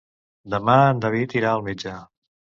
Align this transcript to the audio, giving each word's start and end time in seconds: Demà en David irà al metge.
Demà 0.53 0.77
en 0.95 1.03
David 1.05 1.37
irà 1.43 1.53
al 1.53 1.63
metge. 1.69 1.95